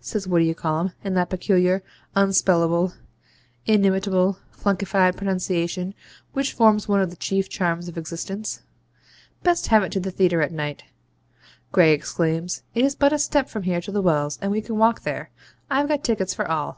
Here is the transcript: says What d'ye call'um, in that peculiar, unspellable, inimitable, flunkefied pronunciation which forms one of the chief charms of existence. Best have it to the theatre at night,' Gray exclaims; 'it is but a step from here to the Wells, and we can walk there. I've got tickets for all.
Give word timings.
says 0.00 0.26
What 0.26 0.38
d'ye 0.38 0.54
call'um, 0.54 0.94
in 1.04 1.12
that 1.12 1.28
peculiar, 1.28 1.82
unspellable, 2.16 2.94
inimitable, 3.66 4.38
flunkefied 4.50 5.14
pronunciation 5.14 5.92
which 6.32 6.54
forms 6.54 6.88
one 6.88 7.02
of 7.02 7.10
the 7.10 7.16
chief 7.18 7.50
charms 7.50 7.86
of 7.86 7.98
existence. 7.98 8.62
Best 9.42 9.66
have 9.66 9.82
it 9.82 9.92
to 9.92 10.00
the 10.00 10.10
theatre 10.10 10.40
at 10.40 10.52
night,' 10.52 10.84
Gray 11.70 11.92
exclaims; 11.92 12.62
'it 12.74 12.82
is 12.82 12.94
but 12.94 13.12
a 13.12 13.18
step 13.18 13.50
from 13.50 13.64
here 13.64 13.82
to 13.82 13.92
the 13.92 14.00
Wells, 14.00 14.38
and 14.40 14.50
we 14.52 14.62
can 14.62 14.78
walk 14.78 15.02
there. 15.02 15.28
I've 15.70 15.88
got 15.88 16.02
tickets 16.02 16.32
for 16.32 16.50
all. 16.50 16.76